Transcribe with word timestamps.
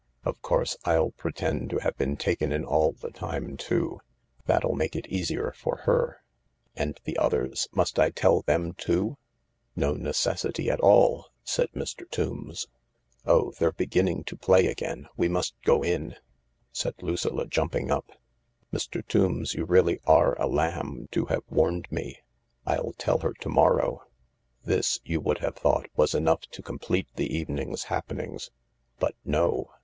Of 0.25 0.41
course 0.41 0.75
I'll 0.83 1.11
pretend 1.11 1.69
to 1.69 1.77
have 1.77 1.95
been 1.95 2.17
270 2.17 2.17
THE 2.17 2.29
LARK 2.31 2.39
taken 2.49 2.51
in 2.51 2.65
all 2.65 2.91
the 2.93 3.11
time 3.11 3.55
too; 3.55 4.01
that'll 4.47 4.73
make 4.73 4.95
it 4.95 5.05
easier 5.05 5.53
for 5.55 5.75
her."" 5.85 6.23
And 6.75 6.99
the 7.03 7.17
others— 7.19 7.67
must 7.75 7.99
I 7.99 8.09
tell 8.09 8.41
them 8.41 8.73
too?"" 8.73 9.19
No 9.75 9.93
necessity 9.93 10.71
at 10.71 10.79
all," 10.79 11.27
said 11.43 11.67
Mr. 11.75 12.09
Tombs." 12.09 12.65
Oh, 13.27 13.51
they're 13.59 13.71
beginning 13.73 14.23
to 14.23 14.35
play 14.35 14.65
again; 14.65 15.07
we 15.17 15.29
must 15.29 15.53
go 15.61 15.83
in," 15.83 16.15
said 16.71 16.95
Lucilla, 17.03 17.45
jumping 17.45 17.91
up. 17.91 18.09
"Mr, 18.73 19.05
Tombs, 19.07 19.53
you 19.53 19.65
really 19.65 19.99
are 20.07 20.33
a 20.41 20.47
lamb 20.47 21.09
to 21.11 21.25
have 21.25 21.43
warned 21.47 21.85
me. 21.91 22.17
I'll 22.65 22.93
tell 22.93 23.19
her 23.19 23.33
to 23.33 23.49
morrow." 23.49 24.01
This, 24.65 24.99
you 25.03 25.21
would 25.21 25.37
have 25.45 25.57
thought, 25.57 25.89
was 25.95 26.15
enough 26.15 26.47
to 26.53 26.63
complete 26.63 27.07
the 27.17 27.31
evening's 27.37 27.83
happenings. 27.83 28.49
But 28.97 29.13
no. 29.23 29.69